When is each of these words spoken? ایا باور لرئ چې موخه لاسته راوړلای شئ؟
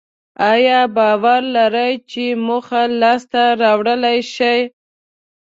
ایا 0.51 0.79
باور 0.95 1.41
لرئ 1.55 1.93
چې 2.11 2.23
موخه 2.45 2.81
لاسته 3.01 3.41
راوړلای 3.61 4.19
شئ؟ 4.33 4.59